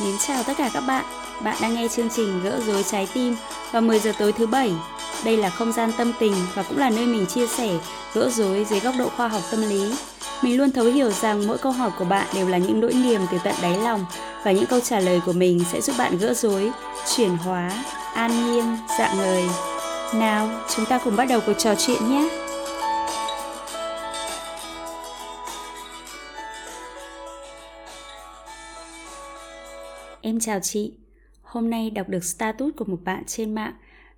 [0.00, 1.04] Mến chào tất cả các bạn.
[1.40, 3.36] Bạn đang nghe chương trình Gỡ rối trái tim
[3.72, 4.72] vào 10 giờ tối thứ bảy.
[5.24, 7.68] Đây là không gian tâm tình và cũng là nơi mình chia sẻ
[8.14, 9.94] gỡ rối dưới góc độ khoa học tâm lý.
[10.42, 13.20] Mình luôn thấu hiểu rằng mỗi câu hỏi của bạn đều là những nỗi niềm
[13.32, 14.04] từ tận đáy lòng
[14.44, 16.70] và những câu trả lời của mình sẽ giúp bạn gỡ rối,
[17.16, 17.70] chuyển hóa,
[18.14, 19.44] an nhiên, dạng người.
[20.14, 22.43] Nào, chúng ta cùng bắt đầu cuộc trò chuyện nhé.
[30.34, 30.92] Em chào chị.
[31.42, 33.72] Hôm nay đọc được status của một bạn trên mạng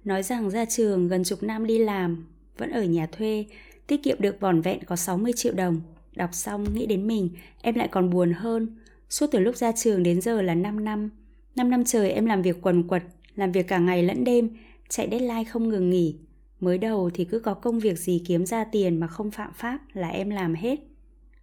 [0.04, 2.26] nói rằng ra trường gần chục năm đi làm,
[2.58, 3.44] vẫn ở nhà thuê,
[3.86, 5.80] tiết kiệm được vỏn vẹn có 60 triệu đồng.
[6.14, 7.30] Đọc xong nghĩ đến mình,
[7.62, 8.78] em lại còn buồn hơn.
[9.10, 11.10] Suốt từ lúc ra trường đến giờ là 5 năm.
[11.56, 13.02] 5 năm trời em làm việc quần quật,
[13.34, 14.50] làm việc cả ngày lẫn đêm,
[14.88, 16.16] chạy deadline không ngừng nghỉ.
[16.60, 19.78] Mới đầu thì cứ có công việc gì kiếm ra tiền mà không phạm pháp
[19.92, 20.78] là em làm hết.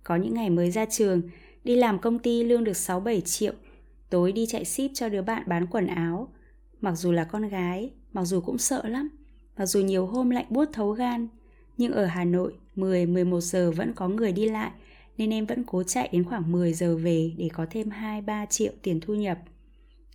[0.03, 1.21] Có những ngày mới ra trường,
[1.63, 3.53] đi làm công ty lương được 6-7 triệu,
[4.13, 6.27] tối đi chạy ship cho đứa bạn bán quần áo.
[6.81, 9.09] Mặc dù là con gái, mặc dù cũng sợ lắm,
[9.57, 11.27] mặc dù nhiều hôm lạnh buốt thấu gan,
[11.77, 14.71] nhưng ở Hà Nội 10-11 giờ vẫn có người đi lại
[15.17, 18.71] nên em vẫn cố chạy đến khoảng 10 giờ về để có thêm 2-3 triệu
[18.81, 19.39] tiền thu nhập.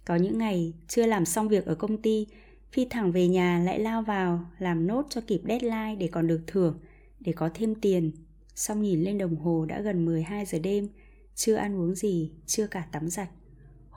[0.04, 2.26] Có những ngày chưa làm xong việc ở công ty,
[2.72, 6.40] phi thẳng về nhà lại lao vào làm nốt cho kịp deadline để còn được
[6.46, 6.78] thưởng,
[7.20, 8.12] để có thêm tiền.
[8.54, 10.88] Xong nhìn lên đồng hồ đã gần 12 giờ đêm,
[11.34, 13.28] chưa ăn uống gì, chưa cả tắm giặt.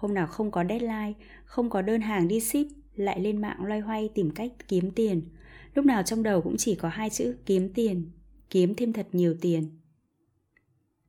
[0.02, 1.14] Hôm nào không có deadline,
[1.46, 5.22] không có đơn hàng đi ship, lại lên mạng loay hoay tìm cách kiếm tiền.
[5.74, 8.12] Lúc nào trong đầu cũng chỉ có hai chữ kiếm tiền,
[8.50, 9.70] kiếm thêm thật nhiều tiền.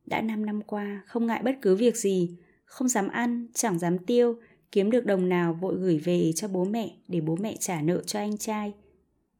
[0.05, 3.97] Đã 5 năm qua, không ngại bất cứ việc gì, không dám ăn, chẳng dám
[3.97, 4.35] tiêu,
[4.71, 8.03] kiếm được đồng nào vội gửi về cho bố mẹ để bố mẹ trả nợ
[8.05, 8.73] cho anh trai.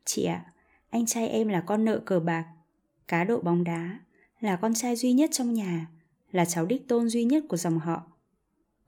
[0.06, 0.54] Chị ạ, à,
[0.90, 2.46] anh trai em là con nợ cờ bạc,
[3.08, 4.00] cá độ bóng đá,
[4.40, 5.88] là con trai duy nhất trong nhà,
[6.32, 8.13] là cháu đích tôn duy nhất của dòng họ.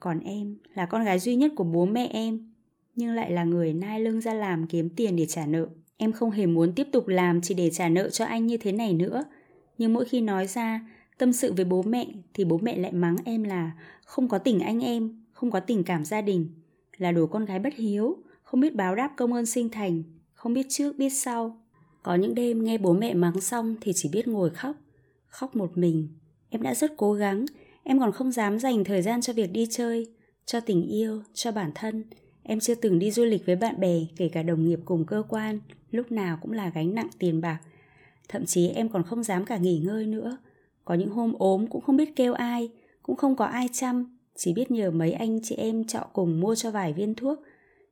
[0.06, 2.40] Còn em là con gái duy nhất của bố mẹ em,
[2.96, 5.68] nhưng lại là người nai lưng ra làm kiếm tiền để trả nợ.
[5.98, 8.72] Em không hề muốn tiếp tục làm chỉ để trả nợ cho anh như thế
[8.72, 9.24] này nữa.
[9.78, 13.16] Nhưng mỗi khi nói ra, tâm sự với bố mẹ thì bố mẹ lại mắng
[13.26, 13.72] em là
[14.06, 16.48] không có tình anh em, không có tình cảm gia đình,
[16.98, 20.04] là đồ con gái bất hiếu, không biết báo đáp công ơn sinh thành,
[20.34, 21.62] không biết trước biết sau.
[22.04, 24.76] Có những đêm nghe bố mẹ mắng xong thì chỉ biết ngồi khóc,
[25.28, 26.08] khóc một mình.
[26.50, 27.46] Em đã rất cố gắng,
[27.88, 30.08] em còn không dám dành thời gian cho việc đi chơi,
[30.46, 32.04] cho tình yêu, cho bản thân.
[32.44, 35.24] Em chưa từng đi du lịch với bạn bè, kể cả đồng nghiệp cùng cơ
[35.30, 35.60] quan,
[35.92, 37.60] lúc nào cũng là gánh nặng tiền bạc.
[38.30, 40.38] Thậm chí em còn không dám cả nghỉ ngơi nữa.
[40.86, 42.70] Có những hôm ốm cũng không biết kêu ai,
[43.04, 46.56] cũng không có ai chăm, chỉ biết nhờ mấy anh chị em trọ cùng mua
[46.56, 47.40] cho vài viên thuốc.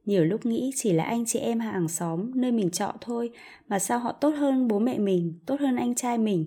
[0.05, 3.31] Nhiều lúc nghĩ chỉ là anh chị em hàng xóm nơi mình trọ thôi
[3.67, 6.45] mà sao họ tốt hơn bố mẹ mình, tốt hơn anh trai mình.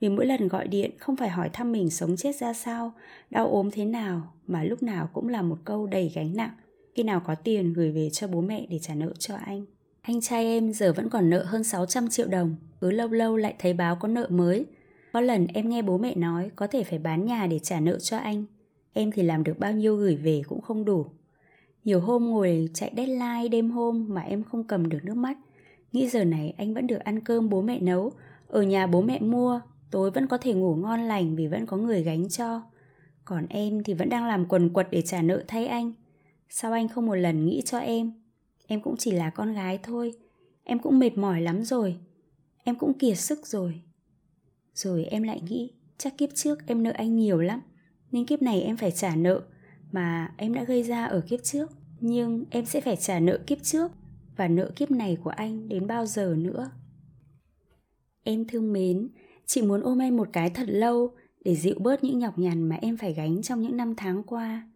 [0.00, 2.92] Vì mỗi lần gọi điện không phải hỏi thăm mình sống chết ra sao,
[3.30, 6.50] đau ốm thế nào mà lúc nào cũng là một câu đầy gánh nặng.
[6.94, 9.64] Khi nào có tiền gửi về cho bố mẹ để trả nợ cho anh.
[10.02, 13.54] Anh trai em giờ vẫn còn nợ hơn 600 triệu đồng, cứ lâu lâu lại
[13.58, 14.66] thấy báo có nợ mới.
[15.12, 17.98] Có lần em nghe bố mẹ nói có thể phải bán nhà để trả nợ
[17.98, 18.44] cho anh.
[18.92, 21.06] Em thì làm được bao nhiêu gửi về cũng không đủ.
[21.84, 25.38] Nhiều hôm ngồi chạy deadline đêm hôm mà em không cầm được nước mắt.
[25.92, 28.12] Nghĩ giờ này anh vẫn được ăn cơm bố mẹ nấu,
[28.48, 29.60] ở nhà bố mẹ mua,
[29.90, 32.62] tối vẫn có thể ngủ ngon lành vì vẫn có người gánh cho.
[33.24, 35.92] Còn em thì vẫn đang làm quần quật để trả nợ thay anh.
[36.48, 38.12] Sao anh không một lần nghĩ cho em?
[38.66, 40.12] Em cũng chỉ là con gái thôi.
[40.64, 41.96] Em cũng mệt mỏi lắm rồi.
[42.64, 43.82] Em cũng kiệt sức rồi.
[44.74, 47.60] Rồi em lại nghĩ, chắc kiếp trước em nợ anh nhiều lắm.
[48.12, 49.42] Nên kiếp này em phải trả nợ
[49.92, 51.70] mà em đã gây ra ở kiếp trước.
[52.00, 53.92] Nhưng em sẽ phải trả nợ kiếp trước
[54.36, 56.70] và nợ kiếp này của anh đến bao giờ nữa.
[58.22, 59.08] Em thương mến,
[59.48, 61.12] chị muốn ôm em một cái thật lâu
[61.44, 64.68] để dịu bớt những nhọc nhằn mà em phải gánh trong những năm tháng qua.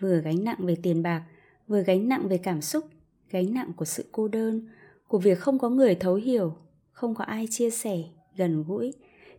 [0.00, 1.22] Vừa gánh nặng về tiền bạc,
[1.68, 2.84] vừa gánh nặng về cảm xúc,
[3.30, 4.68] gánh nặng của sự cô đơn,
[5.08, 6.56] của việc không có người thấu hiểu,
[6.92, 8.02] không có ai chia sẻ,
[8.36, 8.92] gần gũi,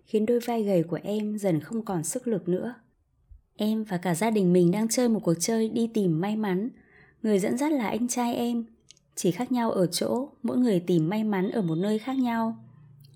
[0.06, 2.74] khiến đôi vai gầy của em dần không còn sức lực nữa.
[3.56, 6.70] Em và cả gia đình mình đang chơi một cuộc chơi đi tìm may mắn.
[7.24, 8.66] Người dẫn dắt là anh trai em,
[9.16, 12.58] chỉ khác nhau ở chỗ mỗi người tìm may mắn ở một nơi khác nhau.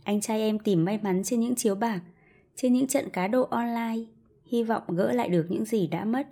[0.04, 2.02] Anh trai em tìm may mắn trên những chiếu bạc,
[2.56, 4.04] trên những trận cá độ online,
[4.46, 6.28] hy vọng gỡ lại được những gì đã mất.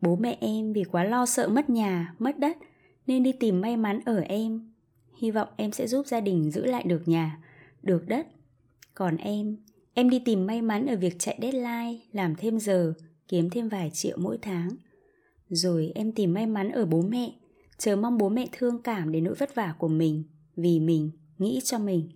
[0.00, 2.56] Bố mẹ em vì quá lo sợ mất nhà, mất đất
[3.06, 4.72] nên đi tìm may mắn ở em.
[5.18, 7.38] Hy vọng em sẽ giúp gia đình giữ lại được nhà,
[7.82, 8.26] được đất.
[8.94, 9.56] Còn em,
[9.94, 12.94] em đi tìm may mắn ở việc chạy deadline, làm thêm giờ,
[13.28, 14.68] kiếm thêm vài triệu mỗi tháng.
[15.48, 17.32] Rồi em tìm may mắn ở bố mẹ,
[17.78, 20.24] chờ mong bố mẹ thương cảm đến nỗi vất vả của mình,
[20.56, 22.08] vì mình, nghĩ cho mình.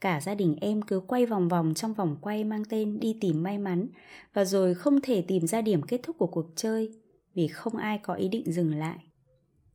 [0.00, 3.42] Cả gia đình em cứ quay vòng vòng trong vòng quay mang tên đi tìm
[3.42, 3.88] may mắn
[4.34, 6.92] và rồi không thể tìm ra điểm kết thúc của cuộc chơi
[7.34, 8.98] vì không ai có ý định dừng lại.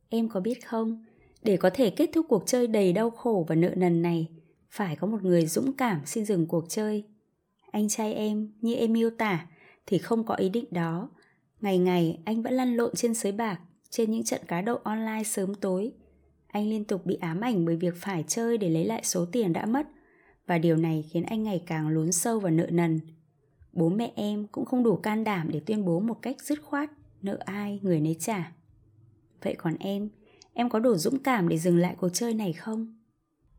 [0.08, 1.04] Em có biết không,
[1.42, 4.28] để có thể kết thúc cuộc chơi đầy đau khổ và nợ nần này,
[4.70, 7.04] phải có một người dũng cảm xin dừng cuộc chơi.
[7.70, 9.46] Anh trai em, như em miêu tả,
[9.86, 11.10] thì không có ý định đó.
[11.60, 13.60] Ngày ngày anh vẫn lăn lộn trên sới bạc,
[13.90, 15.92] trên những trận cá độ online sớm tối.
[16.46, 19.52] Anh liên tục bị ám ảnh bởi việc phải chơi để lấy lại số tiền
[19.52, 19.86] đã mất,
[20.46, 23.00] và điều này khiến anh ngày càng lún sâu vào nợ nần.
[23.72, 26.90] Bố mẹ em cũng không đủ can đảm để tuyên bố một cách dứt khoát
[27.22, 28.52] nợ ai người nấy trả.
[29.42, 30.08] Vậy còn em,
[30.52, 32.98] em có đủ dũng cảm để dừng lại cuộc chơi này không?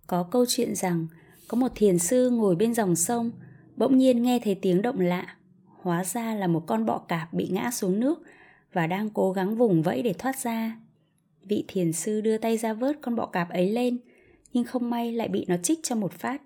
[0.07, 1.07] Có câu chuyện rằng
[1.47, 3.31] có một thiền sư ngồi bên dòng sông,
[3.75, 5.37] bỗng nhiên nghe thấy tiếng động lạ.
[5.81, 8.21] Hóa ra là một con bọ cạp bị ngã xuống nước
[8.73, 10.77] và đang cố gắng vùng vẫy để thoát ra.
[11.43, 13.97] Vị thiền sư đưa tay ra vớt con bọ cạp ấy lên,
[14.53, 16.41] nhưng không may lại bị nó chích cho một phát.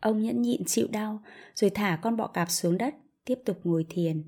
[0.00, 1.22] Ông nhẫn nhịn chịu đau,
[1.54, 4.22] rồi thả con bọ cạp xuống đất, tiếp tục ngồi thiền.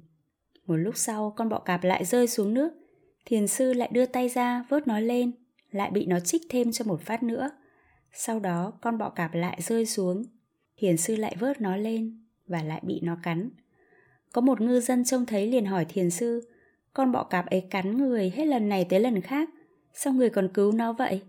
[0.67, 2.73] Một lúc sau, con bọ cạp lại rơi xuống nước.
[3.27, 5.33] Thiền sư lại đưa tay ra vớt nó lên,
[5.71, 7.51] lại bị nó chích thêm cho một phát nữa.
[8.13, 10.23] Sau đó, con bọ cạp lại rơi xuống.
[10.77, 13.51] Thiền sư lại vớt nó lên và lại bị nó cắn.
[14.33, 16.49] Có một ngư dân trông thấy liền hỏi thiền sư,
[16.93, 19.51] con bọ cạp ấy cắn người hết lần này tới lần khác,
[19.95, 21.23] sao người còn cứu nó vậy?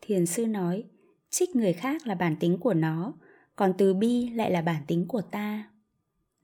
[0.00, 0.84] Thiền sư nói,
[1.30, 3.12] trích người khác là bản tính của nó,
[3.58, 5.70] còn từ bi lại là bản tính của ta.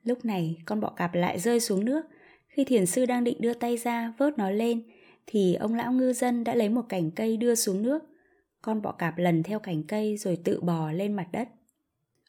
[0.04, 2.06] Lúc này con bọ cạp lại rơi xuống nước,
[2.48, 4.82] khi thiền sư đang định đưa tay ra vớt nó lên,
[5.26, 8.02] thì ông lão ngư dân đã lấy một cành cây đưa xuống nước.
[8.62, 11.48] Con bọ cạp lần theo cành cây rồi tự bò lên mặt đất.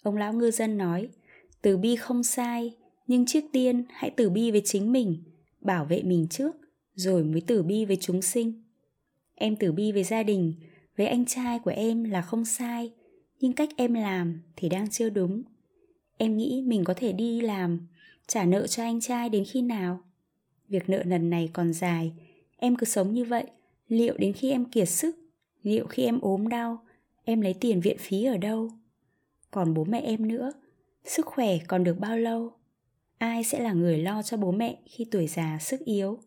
[0.04, 1.08] Ông lão ngư dân nói,
[1.62, 2.76] từ bi không sai,
[3.08, 5.24] nhưng trước tiên hãy từ bi với chính mình,
[5.62, 6.56] bảo vệ mình trước,
[6.94, 8.64] rồi mới từ bi với chúng sinh.
[9.36, 10.54] Em từ bi với gia đình,
[10.98, 12.92] với anh trai của em là không sai,
[13.46, 15.44] nhưng cách em làm thì đang chưa đúng.
[16.18, 17.88] Em nghĩ mình có thể đi làm,
[18.28, 20.00] trả nợ cho anh trai đến khi nào?
[20.68, 22.14] Việc nợ lần này còn dài,
[22.58, 23.46] em cứ sống như vậy,
[23.88, 25.16] liệu đến khi em kiệt sức,
[25.64, 26.78] liệu khi em ốm đau,
[27.24, 28.70] em lấy tiền viện phí ở đâu?
[29.52, 30.52] Còn bố mẹ em nữa,
[31.04, 32.52] sức khỏe còn được bao lâu?
[33.18, 36.20] Ai sẽ là người lo cho bố mẹ khi tuổi già sức yếu?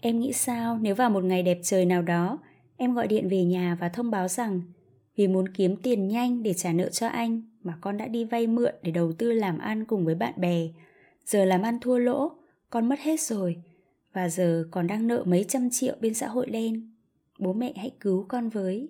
[0.00, 2.38] Em nghĩ sao nếu vào một ngày đẹp trời nào đó,
[2.76, 4.62] em gọi điện về nhà và thông báo rằng
[5.20, 8.46] vì muốn kiếm tiền nhanh để trả nợ cho anh mà con đã đi vay
[8.46, 10.68] mượn để đầu tư làm ăn cùng với bạn bè.
[11.26, 12.32] Giờ làm ăn thua lỗ,
[12.70, 13.56] con mất hết rồi
[14.12, 16.90] và giờ còn đang nợ mấy trăm triệu bên xã hội đen.
[17.38, 18.88] Bố mẹ hãy cứu con với.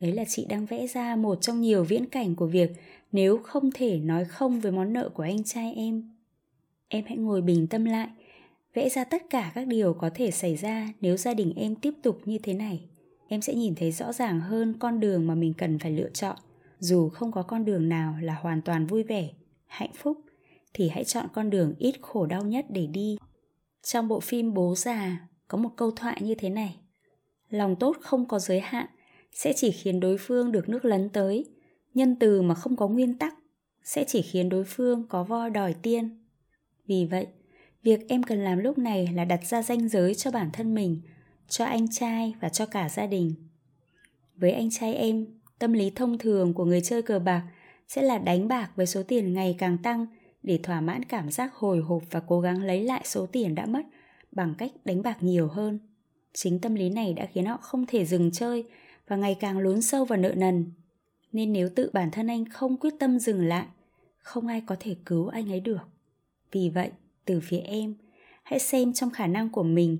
[0.00, 2.70] Đấy là chị đang vẽ ra một trong nhiều viễn cảnh của việc
[3.12, 6.10] nếu không thể nói không với món nợ của anh trai em.
[6.88, 8.08] Em hãy ngồi bình tâm lại,
[8.74, 11.94] vẽ ra tất cả các điều có thể xảy ra nếu gia đình em tiếp
[12.02, 12.80] tục như thế này
[13.28, 16.36] em sẽ nhìn thấy rõ ràng hơn con đường mà mình cần phải lựa chọn.
[16.78, 19.30] Dù không có con đường nào là hoàn toàn vui vẻ,
[19.66, 20.20] hạnh phúc,
[20.74, 23.18] thì hãy chọn con đường ít khổ đau nhất để đi.
[23.82, 26.76] Trong bộ phim bố già, có một câu thoại như thế này.
[27.50, 28.86] Lòng tốt không có giới hạn
[29.32, 31.44] sẽ chỉ khiến đối phương được nước lấn tới.
[31.94, 33.34] Nhân từ mà không có nguyên tắc
[33.84, 36.24] sẽ chỉ khiến đối phương có voi đòi tiên.
[36.86, 37.26] Vì vậy,
[37.82, 41.00] việc em cần làm lúc này là đặt ra ranh giới cho bản thân mình
[41.48, 43.34] cho anh trai và cho cả gia đình.
[44.36, 45.26] Với anh trai em,
[45.58, 47.42] tâm lý thông thường của người chơi cờ bạc
[47.88, 50.06] sẽ là đánh bạc với số tiền ngày càng tăng
[50.42, 53.66] để thỏa mãn cảm giác hồi hộp và cố gắng lấy lại số tiền đã
[53.66, 53.82] mất
[54.32, 55.78] bằng cách đánh bạc nhiều hơn.
[56.32, 58.64] Chính tâm lý này đã khiến họ không thể dừng chơi
[59.08, 60.72] và ngày càng lún sâu vào nợ nần.
[61.32, 63.66] Nên nếu tự bản thân anh không quyết tâm dừng lại,
[64.18, 65.88] không ai có thể cứu anh ấy được.
[66.52, 66.90] Vì vậy,
[67.24, 67.94] từ phía em,
[68.42, 69.98] hãy xem trong khả năng của mình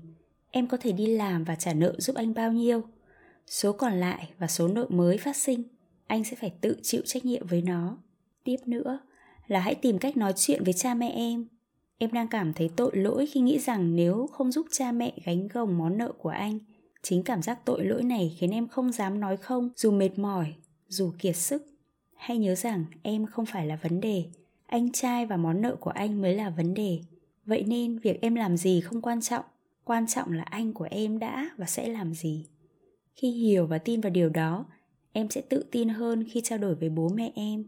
[0.57, 2.81] em có thể đi làm và trả nợ giúp anh bao nhiêu.
[3.47, 5.63] Số còn lại và số nợ mới phát sinh,
[6.07, 7.97] anh sẽ phải tự chịu trách nhiệm với nó.
[8.43, 8.99] Tiếp nữa
[9.47, 11.47] là hãy tìm cách nói chuyện với cha mẹ em.
[11.97, 15.47] Em đang cảm thấy tội lỗi khi nghĩ rằng nếu không giúp cha mẹ gánh
[15.47, 16.59] gồng món nợ của anh,
[17.01, 20.53] chính cảm giác tội lỗi này khiến em không dám nói không, dù mệt mỏi,
[20.87, 21.65] dù kiệt sức.
[22.15, 24.25] Hãy nhớ rằng em không phải là vấn đề,
[24.65, 26.99] anh trai và món nợ của anh mới là vấn đề.
[27.45, 29.45] Vậy nên việc em làm gì không quan trọng
[29.87, 32.45] quan trọng là anh của em đã và sẽ làm gì.
[33.15, 34.65] Khi hiểu và tin vào điều đó,
[35.13, 37.63] em sẽ tự tin hơn khi trao đổi với bố mẹ em.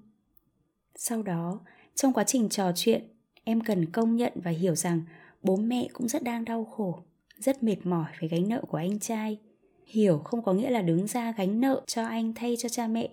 [0.95, 1.59] Sau đó,
[1.95, 3.03] trong quá trình trò chuyện,
[3.43, 5.01] em cần công nhận và hiểu rằng
[5.43, 7.03] bố mẹ cũng rất đang đau khổ,
[7.37, 9.37] rất mệt mỏi với gánh nợ của anh trai.
[9.85, 13.09] Hiểu không có nghĩa là đứng ra gánh nợ cho anh thay cho cha mẹ.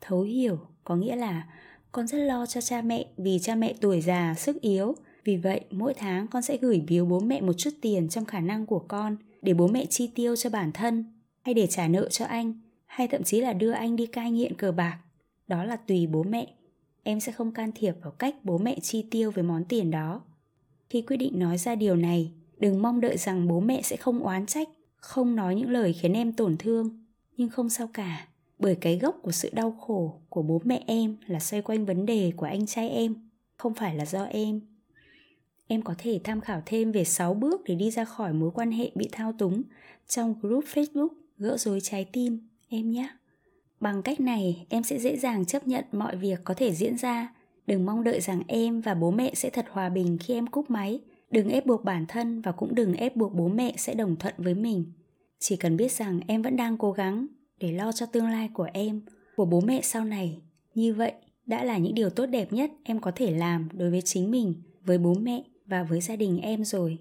[0.00, 1.48] Thấu hiểu có nghĩa là
[1.92, 5.60] con rất lo cho cha mẹ vì cha mẹ tuổi già, sức yếu vì vậy,
[5.70, 8.78] mỗi tháng con sẽ gửi biếu bố mẹ một chút tiền trong khả năng của
[8.78, 11.04] con để bố mẹ chi tiêu cho bản thân,
[11.42, 12.54] hay để trả nợ cho anh,
[12.86, 14.98] hay thậm chí là đưa anh đi cai nghiện cờ bạc.
[15.46, 16.54] Đó là tùy bố mẹ.
[17.02, 20.20] Em sẽ không can thiệp vào cách bố mẹ chi tiêu với món tiền đó.
[20.90, 24.18] Khi quyết định nói ra điều này, đừng mong đợi rằng bố mẹ sẽ không
[24.18, 24.68] oán trách
[25.02, 27.04] không nói những lời khiến em tổn thương
[27.36, 28.26] nhưng không sao cả
[28.58, 32.06] bởi cái gốc của sự đau khổ của bố mẹ em là xoay quanh vấn
[32.06, 33.14] đề của anh trai em
[33.56, 34.60] không phải là do em
[35.66, 38.70] em có thể tham khảo thêm về 6 bước để đi ra khỏi mối quan
[38.70, 39.62] hệ bị thao túng
[40.08, 43.08] trong group Facebook gỡ rối trái tim em nhé.
[43.80, 47.34] Bằng cách này, em sẽ dễ dàng chấp nhận mọi việc có thể diễn ra.
[47.66, 50.70] Đừng mong đợi rằng em và bố mẹ sẽ thật hòa bình khi em cúp
[50.70, 51.00] máy.
[51.30, 54.34] Đừng ép buộc bản thân và cũng đừng ép buộc bố mẹ sẽ đồng thuận
[54.38, 54.84] với mình.
[55.38, 57.26] Chỉ cần biết rằng em vẫn đang cố gắng
[57.60, 59.00] để lo cho tương lai của em,
[59.36, 60.40] của bố mẹ sau này.
[60.74, 61.12] Như vậy
[61.46, 64.54] đã là những điều tốt đẹp nhất em có thể làm đối với chính mình,
[64.84, 65.42] với bố mẹ
[65.72, 66.98] và với gia đình em rồi.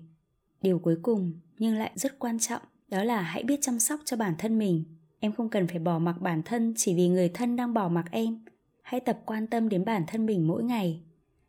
[0.62, 4.18] Điều cuối cùng nhưng lại rất quan trọng, đó là hãy biết chăm sóc cho
[4.18, 4.84] bản thân mình.
[5.20, 8.06] Em không cần phải bỏ mặc bản thân chỉ vì người thân đang bỏ mặc
[8.12, 8.46] em.
[8.82, 11.02] Hãy tập quan tâm đến bản thân mình mỗi ngày.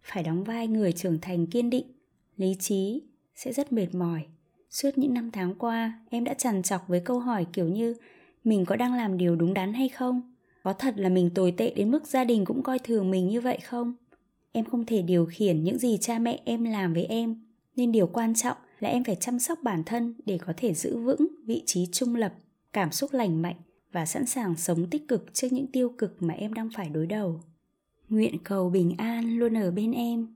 [0.02, 1.87] Phải đóng vai người trưởng thành kiên định,
[2.37, 3.02] lý trí,
[3.35, 4.23] sẽ rất mệt mỏi.
[4.71, 7.95] Suốt những năm tháng qua, em đã trằn trọc với câu hỏi kiểu như,
[8.45, 10.35] mình có đang làm điều đúng đắn hay không?
[10.62, 13.41] Có thật là mình tồi tệ đến mức gia đình cũng coi thường mình như
[13.41, 13.95] vậy không?
[14.52, 17.37] Em không thể điều khiển những gì cha mẹ em làm với em.
[17.76, 20.99] Nên điều quan trọng là em phải chăm sóc bản thân để có thể giữ
[20.99, 22.35] vững vị trí trung lập,
[22.73, 23.56] cảm xúc lành mạnh
[23.92, 27.06] và sẵn sàng sống tích cực trước những tiêu cực mà em đang phải đối
[27.06, 27.40] đầu.
[28.09, 30.35] Nguyện cầu bình an luôn ở bên em.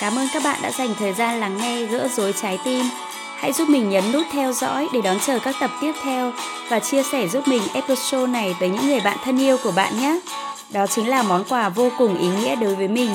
[0.00, 2.84] Cảm ơn các bạn đã dành thời gian lắng nghe gỡ rối trái tim.
[3.36, 6.32] Hãy giúp mình nhấn nút theo dõi để đón chờ các tập tiếp theo
[6.68, 10.00] và chia sẻ giúp mình episode này tới những người bạn thân yêu của bạn
[10.00, 10.20] nhé.
[10.70, 13.10] Đó chính là món quà vô cùng ý nghĩa đối với mình.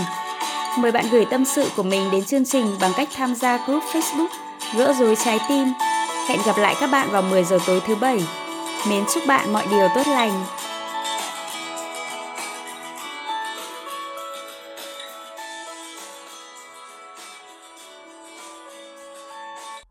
[0.77, 3.83] Mời bạn gửi tâm sự của mình đến chương trình bằng cách tham gia group
[3.93, 4.27] Facebook
[4.73, 5.67] Gỡ rối trái tim.
[6.27, 8.23] Hẹn gặp lại các bạn vào 10 giờ tối thứ bảy.
[8.89, 10.45] Mến chúc bạn mọi điều tốt lành.